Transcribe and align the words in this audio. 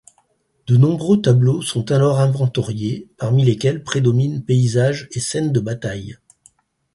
De 0.65 0.77
nombreux 0.77 1.21
tableaux 1.21 1.61
sont 1.61 1.91
alors 1.91 2.19
inventoriés, 2.19 3.07
parmi 3.17 3.45
lesquels 3.45 3.83
prédominent 3.83 4.43
paysages 4.43 5.07
et 5.11 5.19
scènes 5.19 5.51
de 5.51 5.59
bataille. 5.59 6.17